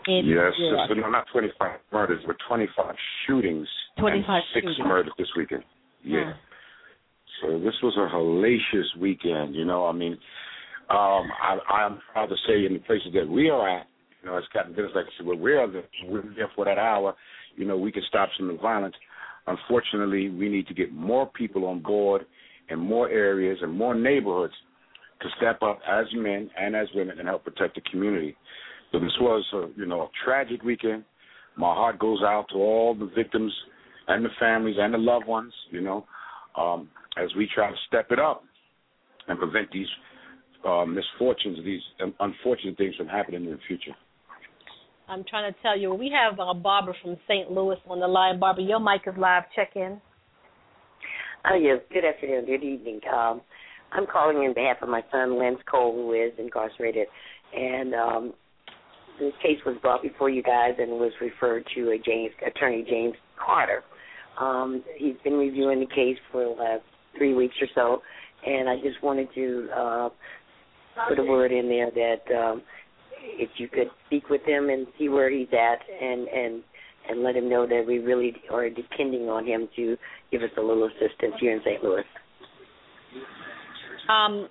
In 0.06 0.26
yes, 0.26 0.52
sister. 0.52 1.00
No, 1.00 1.10
not 1.10 1.26
25 1.32 1.80
murders, 1.94 2.22
but 2.28 2.36
25 2.48 2.94
shootings 3.26 3.68
25 4.00 4.28
and 4.28 4.44
six 4.54 4.64
shootings. 4.66 4.88
murders 4.88 5.14
this 5.18 5.30
weekend. 5.38 5.64
Yeah. 6.04 6.34
So 7.42 7.60
this 7.60 7.74
was 7.82 7.96
a 7.98 8.14
hellacious 8.14 9.00
weekend. 9.00 9.56
You 9.56 9.66
know, 9.66 9.86
I 9.86 9.94
mean, 9.94 10.14
um, 10.90 11.32
I, 11.42 11.58
I'm 11.70 12.00
proud 12.12 12.28
to 12.28 12.36
say 12.48 12.66
in 12.66 12.74
the 12.74 12.80
places 12.80 13.08
that 13.14 13.28
we 13.28 13.50
are 13.50 13.80
at, 13.80 13.88
you 14.22 14.30
know, 14.30 14.38
as 14.38 14.44
Captain 14.52 14.76
Dennis 14.76 14.92
like 14.96 15.06
to 15.06 15.12
say, 15.20 15.26
well, 15.26 15.38
we're 15.38 15.66
the, 15.68 15.84
we're 16.06 16.24
there 16.36 16.52
for 16.56 16.66
that 16.66 16.78
hour. 16.78 17.16
You 17.56 17.66
know, 17.66 17.78
we 17.78 17.92
can 17.92 18.04
stop 18.08 18.30
some 18.38 18.50
of 18.50 18.58
the 18.58 18.62
violence. 18.62 18.96
Unfortunately, 19.48 20.30
we 20.30 20.50
need 20.50 20.68
to 20.68 20.74
get 20.74 20.94
more 20.94 21.28
people 21.28 21.66
on 21.66 21.82
board 21.82 22.26
in 22.70 22.80
more 22.80 23.10
areas 23.10 23.58
and 23.62 23.72
more 23.72 23.94
neighborhoods 23.94 24.54
to 25.22 25.28
step 25.38 25.62
up 25.62 25.80
as 25.88 26.06
men 26.16 26.50
and 26.60 26.76
as 26.76 26.88
women 26.96 27.20
and 27.20 27.28
help 27.28 27.44
protect 27.44 27.76
the 27.76 27.82
community. 27.92 28.36
So 28.92 29.00
this 29.00 29.12
was, 29.20 29.46
a, 29.54 29.80
you 29.80 29.86
know, 29.86 30.02
a 30.02 30.10
tragic 30.24 30.64
weekend. 30.64 31.04
My 31.58 31.74
heart 31.74 32.00
goes 32.00 32.22
out 32.24 32.46
to 32.50 32.56
all 32.56 32.96
the 32.96 33.10
victims 33.16 33.54
and 34.08 34.24
the 34.24 34.30
families 34.40 34.76
and 34.80 34.94
the 34.94 34.98
loved 34.98 35.28
ones. 35.28 35.54
You 35.72 35.82
know, 35.82 36.06
um, 36.58 36.90
as 37.18 37.30
we 37.36 37.48
try 37.54 37.70
to 37.70 37.78
step 37.88 38.08
it 38.12 38.20
up 38.20 38.44
and 39.28 39.38
prevent 39.40 39.72
these 39.72 39.88
uh, 40.68 40.86
misfortunes, 40.86 41.60
these 41.66 41.82
unfortunate 42.20 42.78
things 42.78 42.96
from 42.96 43.08
happening 43.08 43.46
in 43.46 43.52
the 43.52 43.60
future. 43.68 43.96
I'm 45.08 45.24
trying 45.26 45.52
to 45.52 45.60
tell 45.62 45.78
you, 45.78 45.94
we 45.94 46.12
have 46.12 46.40
uh, 46.40 46.54
Barbara 46.54 46.94
from 47.02 47.18
St. 47.28 47.52
Louis 47.52 47.78
on 47.88 48.00
the 48.00 48.08
line. 48.08 48.40
Barbara, 48.40 48.64
your 48.64 48.80
mic 48.80 49.02
is 49.06 49.14
live. 49.18 49.44
Check 49.56 49.72
in. 49.76 50.00
Oh, 51.50 51.56
yes. 51.56 51.80
Good 51.94 52.06
afternoon. 52.06 52.46
Good 52.46 52.64
evening. 52.64 53.02
Um, 53.14 53.42
I'm 53.92 54.06
calling 54.12 54.44
in 54.44 54.54
behalf 54.54 54.78
of 54.82 54.90
my 54.90 55.02
son, 55.12 55.38
Lance 55.38 55.60
Cole, 55.70 55.94
who 55.94 56.14
is 56.14 56.32
incarcerated. 56.40 57.08
And 57.56 57.94
um, 57.94 58.34
this 59.20 59.34
case 59.42 59.60
was 59.66 59.76
brought 59.82 60.02
before 60.02 60.30
you 60.30 60.42
guys 60.42 60.74
and 60.80 60.92
was 60.92 61.12
referred 61.22 61.66
to 61.76 61.92
a 61.92 61.98
James, 62.04 62.32
attorney 62.46 62.86
James 62.90 63.16
Carter. 63.44 63.84
Um, 64.40 64.84
he's 64.98 65.16
been 65.24 65.34
reviewing 65.34 65.80
the 65.80 65.94
case 65.94 66.18
for 66.32 66.44
the 66.44 66.50
last 66.50 66.84
three 67.18 67.34
weeks 67.34 67.56
or 67.62 67.68
so, 67.76 68.02
and 68.50 68.68
I 68.68 68.78
just 68.78 69.04
wanted 69.04 69.28
to 69.36 69.70
uh, 69.76 70.10
put 71.08 71.20
a 71.20 71.24
word 71.24 71.52
in 71.52 71.70
there 71.70 71.92
that 71.92 72.36
um, 72.36 72.64
if 73.24 73.50
you 73.58 73.68
could 73.68 73.88
speak 74.06 74.30
with 74.30 74.42
him 74.46 74.70
and 74.70 74.86
see 75.00 75.10
where 75.10 75.30
he's 75.30 75.48
at, 75.52 75.80
and 76.02 76.28
and 76.28 76.64
and 77.10 77.24
let 77.24 77.36
him 77.36 77.50
know 77.50 77.68
that 77.68 77.84
we 77.86 78.00
really 78.00 78.34
are 78.52 78.70
depending 78.70 79.30
on 79.30 79.46
him 79.46 79.68
to 79.76 79.98
give 80.32 80.42
us 80.42 80.50
a 80.58 80.62
little 80.62 80.88
assistance 80.88 81.34
here 81.40 81.54
in 81.54 81.62
St. 81.66 81.84
Louis. 81.84 82.04
Um, 84.10 84.50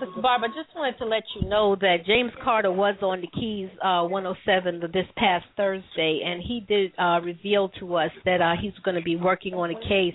Sister 0.00 0.20
Barbara, 0.20 0.48
just 0.48 0.74
wanted 0.74 0.98
to 0.98 1.04
let 1.04 1.22
you 1.34 1.48
know 1.48 1.76
that 1.76 1.98
James 2.06 2.32
Carter 2.42 2.72
was 2.72 2.96
on 3.02 3.20
the 3.20 3.26
Keys 3.28 3.68
uh, 3.82 4.02
107 4.04 4.80
this 4.92 5.06
past 5.16 5.44
Thursday, 5.56 6.22
and 6.24 6.42
he 6.42 6.60
did 6.60 6.92
uh, 6.98 7.20
reveal 7.22 7.68
to 7.80 7.94
us 7.94 8.10
that 8.24 8.40
uh, 8.40 8.54
he's 8.60 8.72
going 8.84 8.96
to 8.96 9.02
be 9.02 9.16
working 9.16 9.54
on 9.54 9.70
a 9.70 9.80
case 9.80 10.14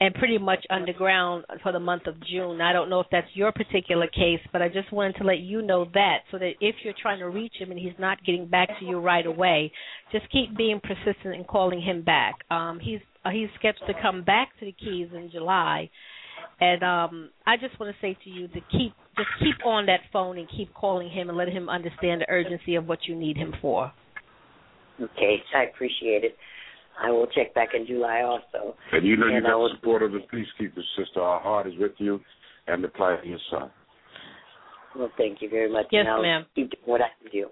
and 0.00 0.14
pretty 0.14 0.38
much 0.38 0.64
underground 0.70 1.44
for 1.62 1.72
the 1.72 1.80
month 1.80 2.06
of 2.06 2.14
June. 2.26 2.60
I 2.60 2.72
don't 2.72 2.90
know 2.90 3.00
if 3.00 3.06
that's 3.12 3.28
your 3.34 3.52
particular 3.52 4.08
case, 4.08 4.40
but 4.52 4.60
I 4.60 4.68
just 4.68 4.92
wanted 4.92 5.16
to 5.16 5.24
let 5.24 5.38
you 5.38 5.62
know 5.62 5.86
that 5.94 6.18
so 6.30 6.38
that 6.38 6.52
if 6.60 6.76
you're 6.82 6.94
trying 7.00 7.20
to 7.20 7.28
reach 7.28 7.54
him 7.58 7.70
and 7.70 7.78
he's 7.78 7.98
not 7.98 8.22
getting 8.24 8.46
back 8.46 8.68
to 8.80 8.84
you 8.84 8.98
right 8.98 9.26
away, 9.26 9.72
just 10.10 10.30
keep 10.30 10.56
being 10.56 10.80
persistent 10.80 11.34
and 11.34 11.46
calling 11.46 11.80
him 11.80 12.02
back. 12.02 12.34
Um, 12.50 12.80
he's 12.80 13.00
uh, 13.24 13.30
he's 13.30 13.48
scheduled 13.58 13.88
to 13.88 14.02
come 14.02 14.24
back 14.24 14.48
to 14.58 14.64
the 14.64 14.72
Keys 14.72 15.08
in 15.14 15.30
July. 15.30 15.88
And 16.62 16.82
um, 16.84 17.30
I 17.44 17.56
just 17.56 17.78
want 17.80 17.92
to 17.92 18.00
say 18.00 18.16
to 18.22 18.30
you 18.30 18.46
to 18.46 18.60
keep 18.70 18.92
just 19.16 19.28
keep 19.40 19.66
on 19.66 19.86
that 19.86 20.00
phone 20.12 20.38
and 20.38 20.48
keep 20.56 20.72
calling 20.74 21.10
him 21.10 21.28
and 21.28 21.36
let 21.36 21.48
him 21.48 21.68
understand 21.68 22.20
the 22.20 22.26
urgency 22.30 22.76
of 22.76 22.86
what 22.86 23.00
you 23.08 23.16
need 23.16 23.36
him 23.36 23.52
for. 23.60 23.92
Okay, 25.00 25.42
I 25.56 25.64
appreciate 25.64 26.22
it. 26.22 26.36
I 27.02 27.10
will 27.10 27.26
check 27.26 27.52
back 27.54 27.70
in 27.74 27.84
July 27.86 28.22
also. 28.22 28.76
And 28.92 29.04
you 29.04 29.16
know 29.16 29.26
you 29.26 29.36
And 29.38 29.46
I 29.46 29.50
got 29.50 29.58
will- 29.58 29.68
the 29.70 29.74
support 29.74 30.02
of 30.04 30.12
the 30.12 30.20
peacekeepers, 30.20 30.84
sister. 30.96 31.20
Our 31.20 31.40
heart 31.40 31.66
is 31.66 31.74
with 31.78 31.92
you 31.98 32.20
and 32.68 32.84
the 32.84 32.88
plight 32.88 33.18
of 33.18 33.24
your 33.24 33.40
son. 33.50 33.70
Well, 34.94 35.10
thank 35.16 35.42
you 35.42 35.48
very 35.50 35.70
much. 35.70 35.86
Yes, 35.90 36.02
and 36.02 36.08
I'll 36.10 36.22
ma'am. 36.22 36.46
Keep 36.54 36.70
doing 36.70 36.82
what 36.84 37.00
I 37.00 37.08
can 37.20 37.32
do. 37.32 37.48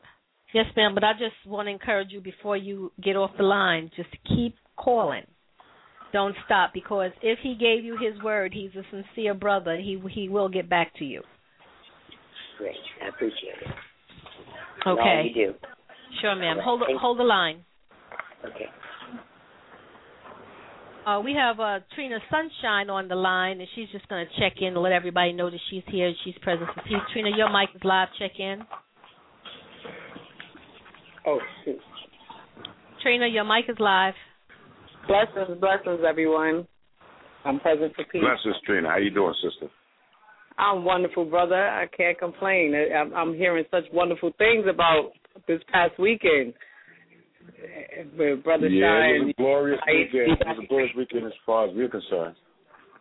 Yes, 0.52 0.67
ma'am. 0.76 0.95
But 0.95 1.02
I 1.05 1.14
just 1.14 1.35
want 1.47 1.67
to 1.67 1.73
encourage 1.73 2.12
you 2.12 2.21
before 2.21 2.57
you 2.57 2.93
get 3.02 3.17
off 3.17 3.31
the 3.37 3.43
line, 3.43 3.90
just 3.97 4.11
keep 4.25 4.55
calling. 4.76 5.25
Don't 6.12 6.35
stop 6.45 6.73
because 6.75 7.12
if 7.23 7.38
he 7.43 7.55
gave 7.55 7.85
you 7.85 7.97
his 7.97 8.21
word, 8.23 8.52
he's 8.52 8.71
a 8.75 8.83
sincere 8.90 9.35
brother. 9.35 9.76
He 9.76 10.02
he 10.11 10.29
will 10.29 10.49
get 10.49 10.69
back 10.69 10.93
to 10.99 11.05
you. 11.05 11.23
Great, 12.59 12.75
I 13.02 13.09
appreciate 13.09 13.62
it. 13.62 14.87
Okay. 14.87 15.33
you 15.33 15.47
do. 15.47 15.55
Sure, 16.21 16.35
ma'am. 16.35 16.57
Right. 16.57 16.64
Hold 16.64 16.81
the, 16.81 16.87
Thank- 16.87 17.00
hold 17.00 17.19
the 17.19 17.25
line. 17.25 17.64
Okay. 18.45 18.67
Uh, 21.07 21.21
we 21.21 21.33
have 21.33 21.59
uh, 21.59 21.79
Trina 21.95 22.19
Sunshine 22.31 22.90
on 22.90 23.09
the 23.09 23.14
line, 23.14 23.61
and 23.61 23.69
she's 23.75 23.88
just 23.90 24.07
going 24.09 24.26
to 24.26 24.40
check 24.40 24.59
in 24.61 24.69
and 24.69 24.76
let 24.76 24.93
everybody 24.93 25.33
know 25.33 25.50
that 25.50 25.61
she's 25.71 25.83
here 25.88 26.12
she's 26.25 26.35
present 26.43 26.69
for 26.75 26.83
peace. 26.83 26.99
Trina, 27.12 27.31
your 27.35 27.49
mic 27.49 27.71
is 27.75 27.83
live. 27.85 28.09
Check 28.19 28.33
in. 28.38 28.61
Oh, 31.26 31.38
shoot. 31.64 31.79
Trina, 33.02 33.26
your 33.26 33.45
mic 33.45 33.64
is 33.69 33.76
live. 33.79 34.14
Blessings, 35.11 35.59
blessings, 35.61 36.00
everyone. 36.09 36.69
I'm 37.45 37.59
present 37.59 37.93
for 37.97 38.05
peace. 38.05 38.23
Bless 38.23 38.55
us, 38.55 38.61
Trina. 38.64 38.88
How 38.90 38.99
you 38.99 39.11
doing, 39.11 39.35
sister? 39.43 39.67
I'm 40.57 40.85
wonderful, 40.85 41.25
brother. 41.25 41.57
I 41.57 41.87
can't 41.97 42.17
complain. 42.17 42.75
I- 42.76 42.95
I'm, 42.95 43.12
I'm 43.14 43.35
hearing 43.35 43.64
such 43.73 43.85
wonderful 43.93 44.31
things 44.38 44.67
about 44.73 45.11
this 45.49 45.61
past 45.73 45.99
weekend. 45.99 46.55
With 48.17 48.45
Brother 48.45 48.69
yeah, 48.69 48.87
it 48.87 49.19
Shine. 49.19 49.26
was 49.26 49.35
a 49.37 49.43
glorious 49.43 49.81
weekend. 49.87 50.33
It 50.40 50.47
was 50.47 50.59
a 50.62 50.67
glorious 50.69 50.93
weekend 50.97 51.26
as 51.26 51.33
far 51.45 51.69
as 51.69 51.75
we're 51.75 51.88
concerned. 51.88 52.37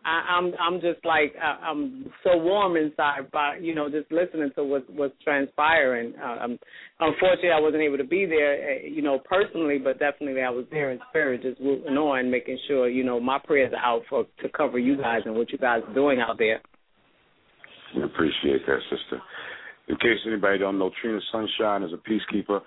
I, 0.04 0.36
I'm 0.38 0.52
I'm 0.58 0.80
just 0.80 1.04
like 1.04 1.34
I, 1.40 1.68
I'm 1.68 2.06
so 2.24 2.36
warm 2.36 2.76
inside 2.76 3.30
by 3.32 3.56
you 3.60 3.74
know 3.74 3.90
just 3.90 4.10
listening 4.10 4.50
to 4.56 4.64
what 4.64 4.88
what's 4.90 5.14
transpiring. 5.22 6.14
Uh, 6.18 6.24
I'm, 6.26 6.58
unfortunately, 7.00 7.50
I 7.50 7.60
wasn't 7.60 7.82
able 7.82 7.98
to 7.98 8.04
be 8.04 8.24
there, 8.24 8.54
uh, 8.54 8.86
you 8.86 9.02
know, 9.02 9.18
personally, 9.18 9.78
but 9.78 9.98
definitely 9.98 10.40
I 10.42 10.50
was 10.50 10.64
there 10.70 10.90
in 10.90 10.98
spirit, 11.10 11.42
just 11.42 11.60
rooting 11.60 11.96
on, 11.96 12.30
making 12.30 12.58
sure 12.66 12.88
you 12.88 13.04
know 13.04 13.20
my 13.20 13.38
prayers 13.38 13.72
are 13.76 13.84
out 13.84 14.02
for 14.08 14.24
to 14.42 14.48
cover 14.56 14.78
you 14.78 14.96
guys 14.96 15.20
and 15.26 15.34
what 15.34 15.50
you 15.50 15.58
guys 15.58 15.82
are 15.86 15.94
doing 15.94 16.20
out 16.20 16.38
there. 16.38 16.60
We 17.94 18.02
appreciate 18.04 18.64
that, 18.66 18.78
sister. 18.88 19.20
In 19.88 19.96
case 19.96 20.18
anybody 20.26 20.58
don't 20.58 20.78
know, 20.78 20.90
Trina 21.02 21.18
Sunshine 21.32 21.82
is 21.82 21.90
a 21.92 21.96
peacekeeper, 22.08 22.60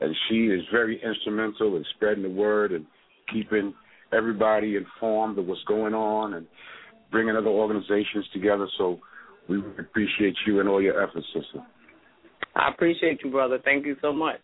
and 0.00 0.14
she 0.28 0.46
is 0.46 0.62
very 0.70 1.00
instrumental 1.02 1.76
in 1.76 1.84
spreading 1.96 2.22
the 2.22 2.30
word 2.30 2.72
and 2.72 2.86
keeping 3.32 3.74
everybody 4.12 4.76
informed 4.76 5.38
of 5.38 5.46
what's 5.46 5.62
going 5.64 5.94
on 5.94 6.34
and 6.34 6.46
bringing 7.10 7.36
other 7.36 7.48
organizations 7.48 8.26
together. 8.32 8.66
So 8.78 8.98
we 9.48 9.58
appreciate 9.78 10.34
you 10.46 10.60
and 10.60 10.68
all 10.68 10.82
your 10.82 11.02
efforts, 11.02 11.26
sister. 11.34 11.64
I 12.54 12.70
appreciate 12.70 13.20
you, 13.24 13.30
brother. 13.30 13.58
Thank 13.64 13.86
you 13.86 13.96
so 14.02 14.12
much. 14.12 14.40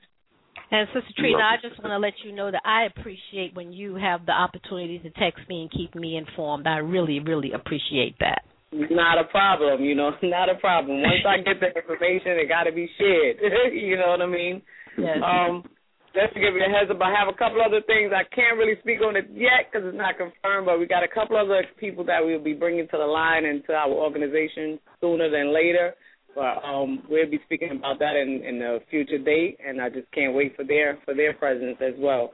And 0.70 0.88
Sister 0.88 1.08
You're 1.18 1.38
Trina, 1.38 1.44
I 1.44 1.56
just 1.60 1.82
want 1.82 1.92
to 1.92 1.98
let 1.98 2.14
you 2.24 2.32
know 2.32 2.50
that 2.50 2.62
I 2.64 2.84
appreciate 2.84 3.54
when 3.54 3.72
you 3.72 3.96
have 3.96 4.24
the 4.26 4.32
opportunity 4.32 4.98
to 4.98 5.10
text 5.10 5.48
me 5.48 5.62
and 5.62 5.70
keep 5.70 5.94
me 5.94 6.16
informed. 6.16 6.66
I 6.66 6.78
really, 6.78 7.20
really 7.20 7.52
appreciate 7.52 8.16
that. 8.20 8.42
Not 8.72 9.18
a 9.18 9.24
problem, 9.24 9.84
you 9.84 9.94
know, 9.94 10.10
not 10.22 10.48
a 10.48 10.56
problem. 10.56 11.02
Once 11.02 11.22
I 11.26 11.36
get 11.38 11.60
the 11.60 11.68
information, 11.78 12.32
it 12.32 12.48
got 12.48 12.64
to 12.64 12.72
be 12.72 12.88
shared. 12.98 13.36
you 13.72 13.96
know 13.96 14.08
what 14.08 14.22
I 14.22 14.26
mean? 14.26 14.62
Yes. 14.98 15.18
Um, 15.24 15.64
just 16.14 16.32
to 16.34 16.40
give 16.40 16.54
you 16.54 16.62
a 16.64 16.70
heads 16.70 16.90
up, 16.90 17.00
I 17.02 17.10
have 17.12 17.28
a 17.28 17.36
couple 17.36 17.60
other 17.60 17.82
things. 17.86 18.12
I 18.14 18.22
can't 18.34 18.56
really 18.56 18.78
speak 18.80 19.02
on 19.02 19.16
it 19.16 19.26
yet 19.34 19.66
because 19.70 19.86
it's 19.86 19.96
not 19.98 20.16
confirmed, 20.16 20.66
but 20.66 20.78
we 20.78 20.86
got 20.86 21.02
a 21.02 21.08
couple 21.08 21.36
other 21.36 21.64
people 21.78 22.04
that 22.06 22.24
we'll 22.24 22.42
be 22.42 22.54
bringing 22.54 22.86
to 22.88 22.96
the 22.98 23.04
line 23.06 23.44
and 23.44 23.64
to 23.66 23.72
our 23.74 23.90
organization 23.90 24.78
sooner 25.00 25.28
than 25.30 25.52
later. 25.52 25.94
But 26.34 26.62
um, 26.64 27.02
we'll 27.08 27.30
be 27.30 27.38
speaking 27.44 27.70
about 27.70 27.98
that 28.00 28.16
in, 28.16 28.42
in 28.42 28.62
a 28.62 28.78
future 28.90 29.18
date, 29.18 29.58
and 29.64 29.80
I 29.80 29.88
just 29.88 30.10
can't 30.12 30.34
wait 30.34 30.56
for 30.56 30.64
their 30.64 30.98
for 31.04 31.14
their 31.14 31.32
presence 31.34 31.76
as 31.80 31.94
well. 31.98 32.32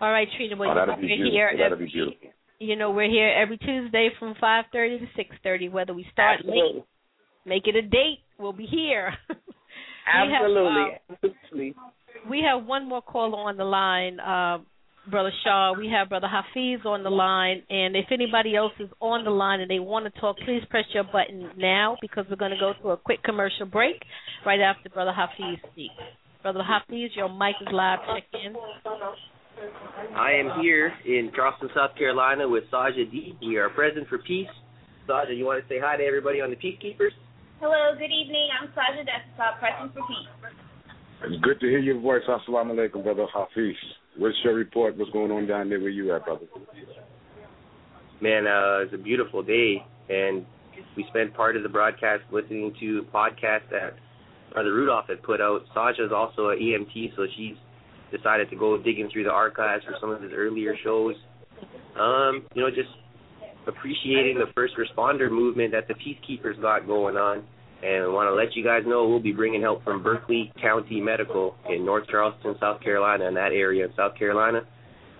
All 0.00 0.10
right, 0.10 0.28
Trina, 0.36 0.56
well, 0.56 0.70
Oh, 0.70 0.74
that'll 0.74 0.94
we're 0.96 1.00
be 1.02 1.06
beautiful. 1.08 1.30
here. 1.32 1.50
That'll 1.56 1.72
every- 1.74 1.86
be 1.86 1.92
beautiful. 1.92 2.30
You 2.58 2.74
know, 2.76 2.90
we're 2.90 3.10
here 3.10 3.28
every 3.30 3.58
Tuesday 3.58 4.08
from 4.18 4.34
5:30 4.42 4.98
to 5.00 5.06
6:30. 5.46 5.68
Whether 5.70 5.94
we 5.94 6.04
start 6.12 6.38
Absolutely. 6.40 6.62
late, 6.80 6.84
make 7.44 7.66
it 7.66 7.76
a 7.76 7.82
date. 7.82 8.20
We'll 8.38 8.52
be 8.52 8.66
here. 8.66 9.14
Absolutely. 10.06 10.84
have, 10.92 11.18
Absolutely. 11.24 11.74
We 12.28 12.44
have 12.48 12.66
one 12.66 12.88
more 12.88 13.02
caller 13.02 13.38
on 13.38 13.56
the 13.56 13.64
line, 13.64 14.18
uh, 14.20 14.58
Brother 15.10 15.32
Shaw. 15.44 15.74
We 15.78 15.88
have 15.88 16.08
Brother 16.08 16.28
Hafiz 16.28 16.84
on 16.84 17.02
the 17.02 17.10
line, 17.10 17.62
and 17.70 17.94
if 17.94 18.06
anybody 18.10 18.56
else 18.56 18.72
is 18.80 18.88
on 19.00 19.24
the 19.24 19.30
line 19.30 19.60
and 19.60 19.70
they 19.70 19.78
want 19.78 20.12
to 20.12 20.20
talk, 20.20 20.36
please 20.44 20.62
press 20.68 20.84
your 20.92 21.04
button 21.04 21.50
now 21.56 21.96
because 22.00 22.24
we're 22.28 22.36
going 22.36 22.50
to 22.50 22.58
go 22.58 22.72
to 22.82 22.90
a 22.90 22.96
quick 22.96 23.22
commercial 23.22 23.66
break 23.66 24.02
right 24.44 24.60
after 24.60 24.88
Brother 24.88 25.12
Hafiz 25.12 25.58
speaks. 25.72 25.94
Brother 26.42 26.62
Hafiz, 26.62 27.10
your 27.14 27.28
mic 27.28 27.56
is 27.60 27.68
live. 27.72 28.00
Check 28.14 28.24
in. 28.44 28.54
I 30.14 30.32
am 30.32 30.60
here 30.60 30.92
in 31.04 31.30
Charleston, 31.34 31.70
South 31.74 31.96
Carolina 31.96 32.48
with 32.48 32.64
Saja 32.72 33.10
D. 33.10 33.36
We 33.40 33.56
are 33.56 33.70
present 33.70 34.08
for 34.08 34.18
peace. 34.18 34.48
Saja, 35.08 35.36
you 35.36 35.46
want 35.46 35.62
to 35.62 35.68
say 35.68 35.80
hi 35.82 35.96
to 35.96 36.04
everybody 36.04 36.40
on 36.40 36.50
the 36.50 36.56
Peacekeepers? 36.56 37.12
Hello, 37.58 37.96
good 37.96 38.12
evening. 38.12 38.48
I'm 38.52 38.68
Saja 38.68 39.00
Desktop, 39.00 39.58
present 39.58 39.94
for 39.94 40.02
peace. 40.06 40.52
It's 41.24 41.42
good 41.42 41.58
to 41.60 41.66
hear 41.66 41.78
your 41.78 41.98
voice. 41.98 42.20
Assalamu 42.28 42.74
alaikum, 42.74 43.02
brother 43.02 43.24
Hafiz. 43.32 43.74
What's 44.18 44.36
your 44.44 44.52
report? 44.52 44.98
What's 44.98 45.10
going 45.10 45.30
on 45.32 45.46
down 45.46 45.70
there 45.70 45.80
where 45.80 45.88
you 45.88 46.14
at, 46.14 46.26
brother? 46.26 46.44
Man, 48.20 48.46
uh, 48.46 48.84
it's 48.84 48.92
a 48.92 48.98
beautiful 48.98 49.42
day, 49.42 49.82
and 50.10 50.44
we 50.98 51.06
spent 51.08 51.32
part 51.32 51.56
of 51.56 51.62
the 51.62 51.70
broadcast 51.70 52.24
listening 52.30 52.74
to 52.78 53.06
a 53.08 53.16
podcast 53.16 53.70
that 53.70 53.96
Brother 54.52 54.74
Rudolph 54.74 55.06
had 55.08 55.22
put 55.22 55.40
out. 55.40 55.62
Sasha 55.72 56.04
is 56.04 56.12
also 56.14 56.50
an 56.50 56.58
EMT, 56.58 57.16
so 57.16 57.24
she's 57.38 57.56
decided 58.14 58.50
to 58.50 58.56
go 58.56 58.76
digging 58.76 59.08
through 59.10 59.24
the 59.24 59.32
archives 59.32 59.82
for 59.84 59.94
some 59.98 60.10
of 60.10 60.20
his 60.20 60.32
earlier 60.34 60.76
shows. 60.84 61.14
Um, 61.98 62.44
you 62.54 62.60
know, 62.60 62.68
just 62.68 62.92
appreciating 63.66 64.38
the 64.38 64.52
first 64.54 64.74
responder 64.76 65.30
movement 65.30 65.72
that 65.72 65.88
the 65.88 65.94
peacekeepers 65.94 66.60
got 66.60 66.86
going 66.86 67.16
on. 67.16 67.44
And 67.82 68.04
I 68.04 68.08
want 68.08 68.28
to 68.28 68.34
let 68.34 68.56
you 68.56 68.64
guys 68.64 68.82
know 68.86 69.06
we'll 69.08 69.20
be 69.20 69.32
bringing 69.32 69.60
help 69.60 69.84
from 69.84 70.02
Berkeley 70.02 70.52
County 70.60 71.00
Medical 71.00 71.54
in 71.68 71.84
North 71.84 72.08
Charleston, 72.08 72.56
South 72.58 72.80
Carolina, 72.80 73.26
and 73.26 73.36
that 73.36 73.52
area 73.52 73.84
in 73.84 73.92
South 73.96 74.16
Carolina. 74.16 74.62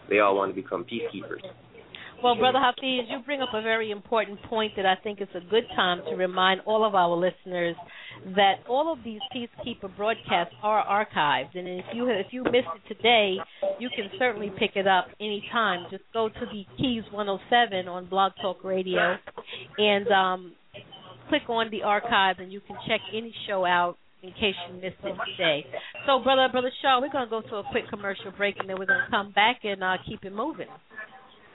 They 0.09 0.21
all 0.21 0.37
want 0.37 0.55
to 0.55 0.61
become 0.61 0.85
peacekeepers. 0.85 1.43
Well, 2.23 2.35
Brother 2.35 2.59
Hafiz, 2.59 3.07
you 3.09 3.19
bring 3.25 3.43
up 3.43 3.51
a 3.53 3.61
very 3.63 3.91
important 3.91 4.43
point 4.45 4.73
that 4.77 4.87
I 4.87 4.95
think 5.03 5.21
is 5.21 5.29
a 5.35 5.41
good 5.51 5.65
time 5.77 6.01
to 6.09 6.17
remind 6.17 6.63
all 6.65 6.85
of 6.85 6.95
our 6.95 7.15
listeners 7.15 7.77
that 8.35 8.55
all 8.69 8.93
of 8.93 9.01
these 9.05 9.21
peacekeeper 9.35 9.95
broadcasts 9.97 10.55
are 10.63 10.85
archived, 10.85 11.57
and 11.57 11.69
if 11.69 11.85
you 11.93 12.09
if 12.09 12.29
you 12.31 12.43
missed 12.45 12.69
it 12.75 12.95
today, 12.95 13.37
you 13.79 13.91
can 13.95 14.11
certainly 14.19 14.51
pick 14.59 14.73
it 14.77 14.87
up 14.87 15.09
anytime. 15.21 15.87
Just 15.91 16.05
go 16.13 16.29
to 16.29 16.41
the 16.41 16.65
Keys 16.79 17.05
107 17.13 17.87
on 17.87 18.07
Blog 18.09 18.33
Talk 18.41 18.65
Radio, 18.65 19.17
and 19.79 20.09
um, 20.09 20.53
click 21.29 21.43
on 21.49 21.71
the 21.71 21.83
archive, 21.83 22.37
and 22.39 22.51
you 22.51 22.61
can 22.61 22.77
check 22.89 23.01
any 23.15 23.35
show 23.47 23.65
out 23.67 23.99
in 24.23 24.31
case 24.33 24.55
you 24.69 24.75
missed 24.75 24.97
it 25.05 25.15
today. 25.37 25.67
So, 26.07 26.19
brother, 26.21 26.49
brother 26.51 26.73
Shaw, 26.83 27.01
we're 27.01 27.13
gonna 27.13 27.31
go 27.31 27.43
to 27.43 27.57
a 27.57 27.63
quick 27.71 27.85
commercial 27.91 28.33
break, 28.37 28.57
and 28.59 28.69
then 28.69 28.79
we're 28.79 28.87
gonna 28.87 29.07
come 29.11 29.33
back 29.33 29.61
and 29.65 29.85
uh, 29.85 29.99
keep 30.09 30.25
it 30.25 30.33
moving. 30.33 30.69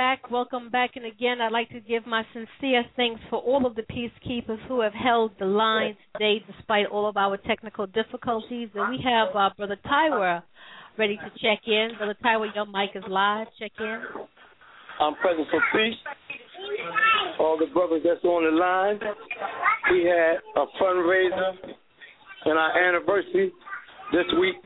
back, 0.00 0.30
welcome 0.30 0.70
back, 0.70 0.92
and 0.96 1.04
again, 1.04 1.42
I'd 1.42 1.52
like 1.52 1.68
to 1.68 1.80
give 1.80 2.06
my 2.06 2.22
sincere 2.32 2.84
thanks 2.96 3.20
for 3.28 3.38
all 3.38 3.66
of 3.66 3.74
the 3.74 3.82
peacekeepers 3.82 4.56
who 4.66 4.80
have 4.80 4.94
held 4.94 5.32
the 5.38 5.44
line 5.44 5.94
today, 6.14 6.42
despite 6.56 6.86
all 6.86 7.06
of 7.06 7.18
our 7.18 7.36
technical 7.36 7.86
difficulties. 7.86 8.70
And 8.74 8.88
we 8.88 9.04
have 9.04 9.28
uh, 9.36 9.50
Brother 9.58 9.76
Tywer 9.84 10.42
ready 10.96 11.16
to 11.16 11.30
check 11.42 11.60
in. 11.66 11.90
Brother 11.98 12.16
Tywer, 12.24 12.46
your 12.54 12.64
mic 12.64 12.92
is 12.94 13.04
live. 13.10 13.48
Check 13.58 13.72
in. 13.78 14.00
I'm 15.00 15.16
present 15.16 15.46
for 15.50 15.60
peace. 15.74 16.00
All 17.38 17.58
the 17.58 17.66
brothers 17.74 18.00
that's 18.02 18.24
on 18.24 18.44
the 18.44 18.56
line. 18.58 18.98
We 19.92 20.04
had 20.08 20.36
a 20.56 20.64
fundraiser 20.82 21.74
and 22.46 22.58
our 22.58 22.88
anniversary 22.88 23.52
this 24.12 24.24
week. 24.40 24.56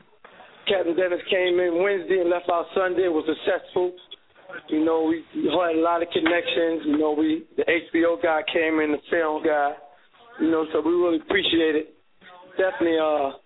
Captain 0.65 0.95
Dennis 0.95 1.19
came 1.29 1.59
in 1.59 1.83
Wednesday 1.83 2.21
and 2.21 2.29
left 2.29 2.49
out 2.49 2.67
Sunday. 2.73 3.03
It 3.03 3.11
was 3.11 3.27
successful. 3.27 3.91
You 4.69 4.83
know, 4.83 5.03
we, 5.03 5.23
we 5.35 5.45
had 5.45 5.77
a 5.77 5.81
lot 5.81 6.01
of 6.01 6.09
connections. 6.09 6.81
You 6.85 6.97
know, 6.97 7.11
we 7.11 7.45
the 7.55 7.63
HBO 7.63 8.21
guy 8.21 8.41
came 8.51 8.79
in, 8.79 8.91
the 8.91 9.03
film 9.09 9.43
guy. 9.43 9.73
You 10.41 10.51
know, 10.51 10.65
so 10.73 10.81
we 10.81 10.91
really 10.91 11.21
appreciate 11.21 11.75
it. 11.75 11.95
Definitely, 12.57 12.97
uh, 12.99 13.37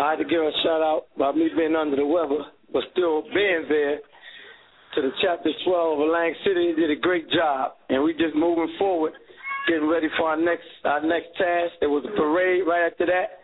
I 0.00 0.10
had 0.10 0.18
to 0.18 0.24
give 0.24 0.42
a 0.42 0.50
shout 0.64 0.82
out 0.82 1.06
about 1.14 1.36
me 1.36 1.48
being 1.56 1.76
under 1.76 1.96
the 1.96 2.06
weather, 2.06 2.44
but 2.72 2.82
still 2.92 3.22
being 3.22 3.64
there 3.68 4.00
to 4.96 5.02
the 5.02 5.12
chapter 5.22 5.50
12 5.64 6.00
of 6.00 6.08
Lang 6.08 6.34
City. 6.44 6.72
They 6.72 6.88
did 6.88 6.90
a 6.90 7.00
great 7.00 7.30
job, 7.30 7.72
and 7.88 8.02
we 8.02 8.12
just 8.12 8.34
moving 8.34 8.74
forward, 8.78 9.12
getting 9.68 9.88
ready 9.88 10.08
for 10.18 10.30
our 10.30 10.36
next 10.36 10.66
our 10.84 11.00
next 11.00 11.28
task. 11.38 11.78
There 11.80 11.90
was 11.90 12.04
a 12.04 12.16
parade 12.16 12.66
right 12.66 12.90
after 12.90 13.06
that, 13.06 13.38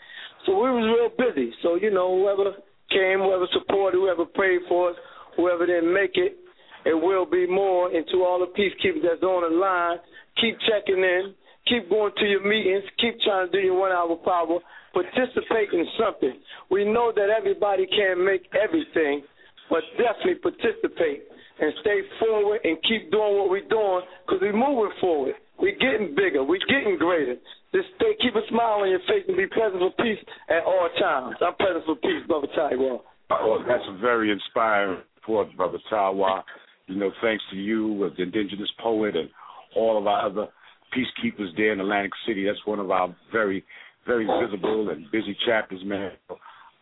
so 0.44 0.58
we 0.58 0.70
was 0.74 0.84
real 0.90 1.12
busy. 1.14 1.52
So 1.62 1.76
you 1.76 1.90
know, 1.90 2.18
whoever 2.18 2.56
came, 2.90 3.20
whoever 3.20 3.46
supported, 3.52 3.96
whoever 3.96 4.24
prayed 4.24 4.62
for 4.68 4.90
us, 4.90 4.96
whoever 5.36 5.66
didn't 5.66 5.92
make 5.92 6.16
it, 6.16 6.41
it 6.84 6.94
will 6.94 7.26
be 7.26 7.46
more. 7.46 7.94
And 7.94 8.04
to 8.12 8.24
all 8.24 8.40
the 8.40 8.50
peacekeepers 8.52 9.02
that's 9.02 9.22
on 9.22 9.50
the 9.50 9.56
line, 9.56 9.98
keep 10.40 10.56
checking 10.68 11.02
in, 11.02 11.34
keep 11.68 11.88
going 11.88 12.12
to 12.18 12.24
your 12.24 12.46
meetings, 12.46 12.84
keep 12.98 13.20
trying 13.20 13.50
to 13.50 13.52
do 13.52 13.58
your 13.58 13.78
one 13.78 13.92
hour 13.92 14.16
power, 14.16 14.58
participate 14.92 15.72
in 15.72 15.86
something. 15.98 16.34
We 16.70 16.84
know 16.84 17.12
that 17.14 17.28
everybody 17.30 17.86
can't 17.86 18.24
make 18.24 18.48
everything, 18.52 19.22
but 19.70 19.82
definitely 19.96 20.40
participate 20.42 21.24
and 21.60 21.72
stay 21.80 22.00
forward 22.18 22.60
and 22.64 22.76
keep 22.88 23.10
doing 23.10 23.38
what 23.38 23.50
we're 23.50 23.68
doing 23.68 24.02
because 24.26 24.40
we're 24.40 24.56
moving 24.56 24.92
forward. 25.00 25.34
We're 25.58 25.78
getting 25.78 26.14
bigger. 26.16 26.42
We're 26.42 26.64
getting 26.66 26.98
greater. 26.98 27.36
Just 27.74 27.88
stay, 27.96 28.12
keep 28.20 28.34
a 28.34 28.42
smile 28.50 28.84
on 28.84 28.90
your 28.90 29.00
face 29.08 29.24
and 29.28 29.36
be 29.36 29.46
present 29.46 29.80
for 29.80 29.92
peace 30.02 30.18
at 30.50 30.64
all 30.64 30.88
times. 31.00 31.36
I'm 31.40 31.54
present 31.54 31.84
for 31.86 31.96
peace, 31.96 32.26
Brother 32.26 32.48
Taiwan. 32.54 33.00
Oh, 33.30 33.64
that's 33.66 33.84
a 33.88 33.98
very 33.98 34.30
inspiring 34.30 35.00
report, 35.16 35.56
Brother 35.56 35.78
Tawa. 35.90 36.42
You 36.86 36.96
know, 36.96 37.10
thanks 37.22 37.42
to 37.50 37.56
you, 37.56 38.10
uh, 38.10 38.14
the 38.16 38.24
indigenous 38.24 38.70
poet, 38.82 39.16
and 39.16 39.28
all 39.76 39.98
of 39.98 40.06
our 40.06 40.26
other 40.26 40.48
peacekeepers 40.96 41.56
there 41.56 41.72
in 41.72 41.80
Atlantic 41.80 42.12
City. 42.26 42.44
That's 42.44 42.64
one 42.66 42.78
of 42.78 42.90
our 42.90 43.14
very, 43.30 43.64
very 44.06 44.26
visible 44.44 44.90
and 44.90 45.10
busy 45.10 45.36
chapters, 45.46 45.80
man. 45.84 46.12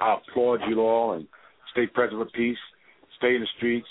I 0.01 0.17
applaud 0.17 0.61
you 0.69 0.81
all 0.81 1.13
and 1.13 1.27
stay 1.73 1.87
present 1.87 2.21
for 2.21 2.31
peace. 2.37 2.59
stay 3.19 3.35
in 3.35 3.43
the 3.43 3.47
streets, 3.59 3.87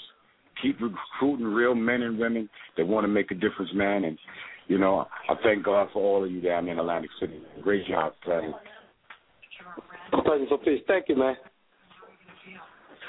keep 0.61 0.77
recruiting 0.81 1.45
real 1.45 1.75
men 1.75 2.01
and 2.01 2.19
women 2.19 2.49
that 2.77 2.87
want 2.87 3.03
to 3.03 3.07
make 3.07 3.31
a 3.31 3.35
difference, 3.35 3.71
man. 3.73 4.03
And 4.03 4.17
you 4.67 4.77
know, 4.77 5.07
I 5.29 5.33
thank 5.43 5.63
God 5.63 5.89
for 5.93 6.03
all 6.03 6.23
of 6.23 6.31
you 6.31 6.41
down 6.41 6.67
in 6.67 6.79
Atlantic 6.79 7.11
City. 7.19 7.41
Great 7.63 7.87
job, 7.87 8.13
President. 8.21 8.55
Presence 10.25 10.49
for 10.49 10.57
peace. 10.59 10.81
Thank 10.87 11.05
you, 11.09 11.15
man. 11.15 11.35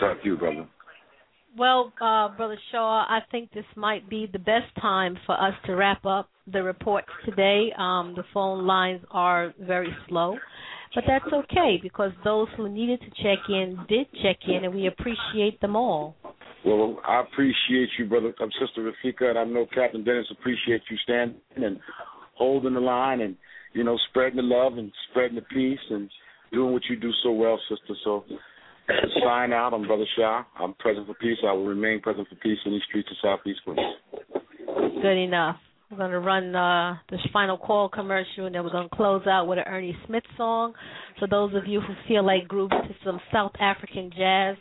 Thank 0.00 0.24
you, 0.24 0.36
brother. 0.36 0.66
Well, 1.58 1.92
uh, 2.00 2.28
Brother 2.36 2.58
Shaw, 2.70 3.04
I 3.08 3.20
think 3.30 3.52
this 3.52 3.64
might 3.76 4.08
be 4.08 4.28
the 4.32 4.38
best 4.38 4.72
time 4.80 5.18
for 5.26 5.40
us 5.40 5.54
to 5.66 5.74
wrap 5.74 6.06
up 6.06 6.28
the 6.46 6.62
reports 6.62 7.08
today. 7.24 7.72
Um, 7.76 8.14
the 8.16 8.22
phone 8.32 8.66
lines 8.66 9.00
are 9.10 9.52
very 9.60 9.94
slow, 10.08 10.36
but 10.94 11.04
that's 11.06 11.32
okay 11.32 11.78
because 11.82 12.12
those 12.22 12.46
who 12.56 12.68
needed 12.68 13.00
to 13.00 13.22
check 13.22 13.38
in 13.48 13.78
did 13.88 14.06
check 14.22 14.36
in, 14.46 14.64
and 14.64 14.74
we 14.74 14.86
appreciate 14.86 15.60
them 15.60 15.74
all. 15.74 16.14
Well, 16.64 17.00
I 17.06 17.20
appreciate 17.20 17.88
you, 17.98 18.06
brother, 18.06 18.32
um, 18.40 18.50
sister 18.60 18.92
Rafika, 18.92 19.30
and 19.30 19.38
I 19.38 19.44
know 19.44 19.66
Captain 19.74 20.04
Dennis 20.04 20.26
appreciates 20.30 20.84
you 20.90 20.96
standing 21.02 21.40
and 21.56 21.80
holding 22.34 22.74
the 22.74 22.80
line 22.80 23.22
and 23.22 23.36
you 23.72 23.82
know 23.82 23.98
spreading 24.10 24.36
the 24.36 24.42
love 24.42 24.78
and 24.78 24.92
spreading 25.10 25.36
the 25.36 25.42
peace 25.42 25.80
and 25.90 26.08
doing 26.52 26.72
what 26.72 26.82
you 26.88 26.96
do 26.96 27.10
so 27.22 27.32
well, 27.32 27.58
sister. 27.68 27.94
So 28.04 28.24
sign 29.24 29.52
out. 29.52 29.72
I'm 29.72 29.86
Brother 29.86 30.06
Shaw. 30.16 30.44
I'm 30.58 30.74
present 30.74 31.06
for 31.06 31.14
peace. 31.14 31.38
I 31.46 31.52
will 31.52 31.66
remain 31.66 32.00
present 32.00 32.28
for 32.28 32.36
peace 32.36 32.58
in 32.64 32.72
these 32.72 32.82
streets 32.88 33.08
of 33.10 33.16
Southeast 33.22 33.60
Queens. 33.64 33.80
Good 35.02 35.18
enough. 35.18 35.56
We're 35.90 35.96
going 35.96 36.12
to 36.12 36.20
run 36.20 36.54
uh, 36.54 36.98
this 37.10 37.20
final 37.32 37.58
call 37.58 37.88
commercial, 37.88 38.46
and 38.46 38.54
then 38.54 38.62
we're 38.62 38.70
going 38.70 38.88
to 38.88 38.94
close 38.94 39.26
out 39.26 39.48
with 39.48 39.58
an 39.58 39.64
Ernie 39.66 39.96
Smith 40.06 40.22
song. 40.36 40.72
For 41.18 41.26
those 41.26 41.52
of 41.54 41.66
you 41.66 41.80
who 41.80 41.94
feel 42.06 42.24
like 42.24 42.46
grooving 42.46 42.78
to 42.86 42.94
some 43.04 43.20
South 43.32 43.52
African 43.58 44.10
jazz, 44.16 44.56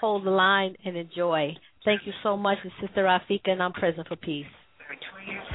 hold 0.00 0.24
the 0.24 0.30
line 0.30 0.76
and 0.84 0.96
enjoy. 0.96 1.56
Thank 1.84 2.02
you 2.04 2.12
so 2.22 2.36
much. 2.36 2.58
It's 2.64 2.74
Sister 2.80 3.02
Rafika, 3.02 3.50
and 3.50 3.62
I'm 3.62 3.72
present 3.72 4.06
for 4.06 4.16
peace. 4.16 4.46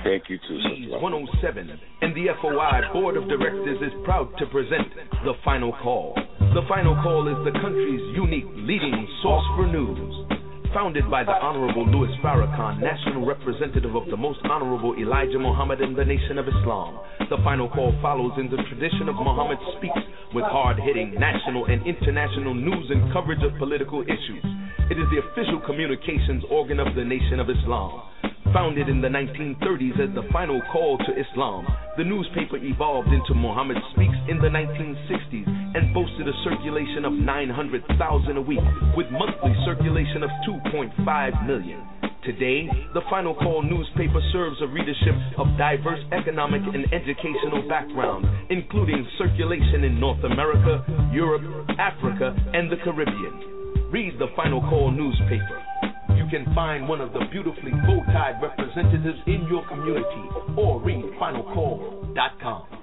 Thank 0.03 0.23
you 0.29 0.37
too. 0.47 0.59
Keys 0.75 0.89
107 0.91 1.79
and 2.01 2.15
the 2.15 2.27
FOI 2.41 2.93
Board 2.93 3.17
of 3.17 3.27
Directors 3.27 3.79
is 3.81 3.93
proud 4.03 4.29
to 4.37 4.45
present 4.47 4.87
The 5.23 5.33
Final 5.43 5.73
Call. 5.81 6.15
The 6.53 6.61
Final 6.69 6.93
Call 7.01 7.25
is 7.33 7.41
the 7.49 7.59
country's 7.65 8.13
unique 8.13 8.45
leading 8.61 9.09
source 9.25 9.41
for 9.57 9.65
news. 9.65 9.97
Founded 10.69 11.09
by 11.09 11.25
the 11.25 11.33
Honorable 11.33 11.81
Louis 11.89 12.13
Farrakhan, 12.21 12.77
National 12.77 13.25
Representative 13.25 13.95
of 13.97 14.05
the 14.05 14.17
Most 14.17 14.37
Honorable 14.45 14.93
Elijah 14.93 15.41
Muhammad 15.41 15.81
in 15.81 15.97
the 15.97 16.05
Nation 16.05 16.37
of 16.37 16.45
Islam, 16.45 17.01
The 17.33 17.41
Final 17.41 17.65
Call 17.73 17.97
follows 18.05 18.37
in 18.37 18.53
the 18.53 18.61
tradition 18.69 19.09
of 19.09 19.17
Muhammad 19.17 19.57
Speaks 19.81 20.05
with 20.37 20.45
hard 20.45 20.77
hitting 20.77 21.17
national 21.17 21.65
and 21.65 21.81
international 21.89 22.53
news 22.53 22.85
and 22.93 23.11
coverage 23.11 23.41
of 23.41 23.57
political 23.57 24.05
issues. 24.05 24.45
It 24.93 25.01
is 25.01 25.09
the 25.09 25.25
official 25.25 25.57
communications 25.65 26.45
organ 26.53 26.77
of 26.77 26.93
the 26.93 27.03
Nation 27.03 27.41
of 27.41 27.49
Islam. 27.49 28.13
Founded 28.53 28.89
in 28.89 29.01
the 29.01 29.09
1930s 29.09 29.97
as 29.97 30.13
the 30.13 30.29
final 30.29 30.61
call 30.71 31.01
to 31.01 31.17
Islam, 31.17 31.65
the 31.97 32.05
newspaper 32.05 32.61
evolved 32.61 33.09
into 33.09 33.33
Muhammad 33.33 33.81
Speaks 33.97 34.21
in 34.29 34.37
the 34.37 34.53
1960s 34.53 35.52
and 35.75 35.93
boasted 35.93 36.27
a 36.27 36.35
circulation 36.43 37.05
of 37.05 37.13
900,000 37.13 38.37
a 38.37 38.41
week 38.41 38.63
with 38.95 39.07
monthly 39.11 39.53
circulation 39.65 40.23
of 40.23 40.29
2.5 40.47 41.47
million. 41.47 41.81
Today, 42.23 42.69
the 42.93 43.01
Final 43.09 43.35
Call 43.35 43.61
newspaper 43.63 44.21
serves 44.31 44.55
a 44.61 44.67
readership 44.67 45.15
of 45.37 45.47
diverse 45.57 45.99
economic 46.13 46.61
and 46.73 46.85
educational 46.93 47.67
backgrounds, 47.67 48.25
including 48.49 49.05
circulation 49.17 49.83
in 49.83 49.99
North 49.99 50.23
America, 50.23 50.85
Europe, 51.11 51.43
Africa, 51.77 52.33
and 52.53 52.71
the 52.71 52.77
Caribbean. 52.77 53.91
Read 53.91 54.17
the 54.19 54.27
Final 54.37 54.61
Call 54.61 54.91
newspaper. 54.91 55.59
You 56.15 56.25
can 56.31 56.45
find 56.55 56.87
one 56.87 57.01
of 57.01 57.11
the 57.11 57.25
beautifully 57.29 57.71
bow-tied 57.71 58.41
representatives 58.41 59.19
in 59.27 59.45
your 59.49 59.67
community 59.67 60.23
or 60.55 60.81
read 60.81 61.03
finalcall.com. 61.19 62.82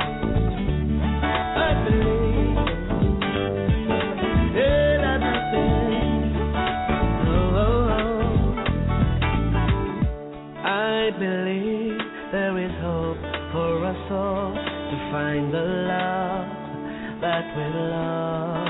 we 17.55 17.63
love. 17.63 18.67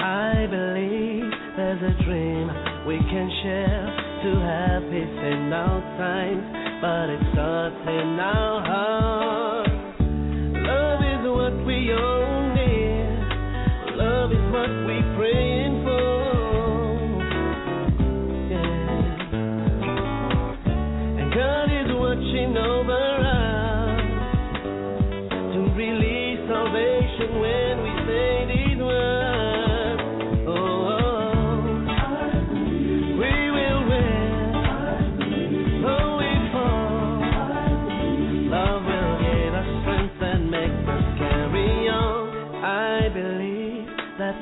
I 0.00 0.46
believe 0.48 1.30
there's 1.56 1.82
a 1.82 2.04
dream 2.04 2.48
we 2.86 2.96
can 2.98 3.28
share 3.42 3.84
to 4.24 4.30
have 4.40 4.82
peace 4.90 5.18
in 5.32 5.52
our 5.52 5.80
times, 5.98 6.44
but 6.80 7.10
it 7.10 7.20
starts 7.32 7.82
in 7.88 8.18
our 8.20 8.64
hearts. 8.64 9.45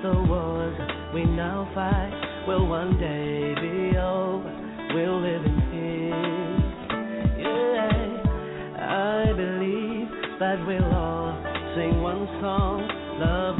The 0.04 0.22
wars 0.28 0.76
we 1.14 1.24
now 1.24 1.66
fight 1.74 2.12
will 2.46 2.66
one 2.66 2.98
day 3.00 3.54
be 3.54 3.96
over. 3.96 4.52
We'll 4.92 5.18
live 5.18 5.46
in 5.46 5.56
peace. 5.72 6.64
Yeah, 7.40 8.04
I 8.76 9.32
believe 9.32 10.08
that 10.38 10.60
we'll 10.66 10.94
all 10.94 11.32
sing 11.74 12.02
one 12.02 12.28
song. 12.42 12.86
Love 13.18 13.53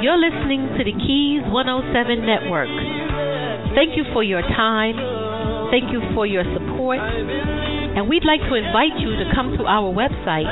You're 0.00 0.16
listening 0.16 0.64
to 0.80 0.84
the 0.84 0.96
Keys 0.96 1.44
107 1.44 2.24
Network. 2.24 2.72
Thank 3.76 4.00
you 4.00 4.08
for 4.16 4.24
your 4.24 4.40
time. 4.40 4.96
Thank 5.68 5.92
you 5.92 6.00
for 6.16 6.24
your 6.24 6.40
support. 6.56 6.96
And 6.98 8.08
we'd 8.08 8.24
like 8.24 8.40
to 8.48 8.56
invite 8.56 8.96
you 8.96 9.12
to 9.20 9.28
come 9.36 9.60
to 9.60 9.68
our 9.68 9.92
website, 9.92 10.48